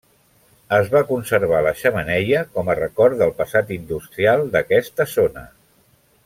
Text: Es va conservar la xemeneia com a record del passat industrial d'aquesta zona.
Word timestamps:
Es 0.77 0.87
va 0.93 1.01
conservar 1.09 1.59
la 1.67 1.73
xemeneia 1.81 2.41
com 2.55 2.71
a 2.73 2.77
record 2.79 3.19
del 3.21 3.35
passat 3.43 3.71
industrial 3.77 4.43
d'aquesta 4.57 5.07
zona. 5.17 5.47